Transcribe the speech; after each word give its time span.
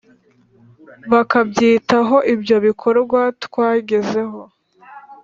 bakabyitaho 1.11 2.15
ibyo 2.33 2.57
bikorwa 2.65 3.19
twagezeho 3.43 4.41